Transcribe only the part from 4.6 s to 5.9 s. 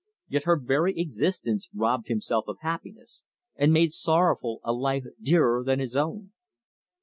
a life dearer than